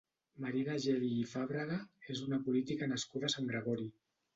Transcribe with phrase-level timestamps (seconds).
[0.45, 1.79] Marina Geli i Fàbrega
[2.17, 3.93] és una política nascuda a Sant Gregori.